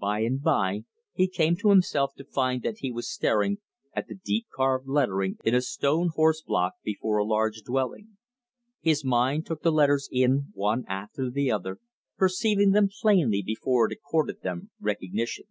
By 0.00 0.22
and 0.22 0.42
by 0.42 0.82
he 1.14 1.28
came 1.28 1.54
to 1.58 1.70
himself 1.70 2.12
to 2.16 2.24
find 2.24 2.64
that 2.64 2.78
he 2.78 2.90
was 2.90 3.08
staring 3.08 3.58
at 3.94 4.08
the 4.08 4.16
deep 4.16 4.48
carved 4.52 4.88
lettering 4.88 5.36
in 5.44 5.54
a 5.54 5.60
stone 5.62 6.08
horse 6.16 6.42
block 6.42 6.72
before 6.82 7.18
a 7.18 7.24
large 7.24 7.62
dwelling. 7.62 8.16
His 8.80 9.04
mind 9.04 9.46
took 9.46 9.62
the 9.62 9.70
letters 9.70 10.08
in 10.10 10.46
one 10.52 10.84
after 10.88 11.30
the 11.30 11.52
other, 11.52 11.78
perceiving 12.16 12.72
them 12.72 12.88
plainly 12.88 13.40
before 13.40 13.86
it 13.86 13.92
accorded 13.92 14.40
them 14.42 14.72
recognition. 14.80 15.44